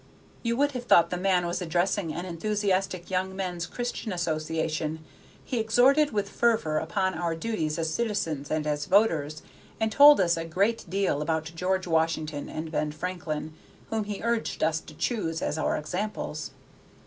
[0.41, 5.05] You would have thought the man was addressing an enthusiastic Young Men's Christian Association.
[5.45, 9.43] He exhorted with fervor upon our duties as citizens and as voters,
[9.79, 13.53] and told us a great deal about George Washington and Benjamin Franklin,
[13.91, 16.49] whom he urged us to choose as our examples.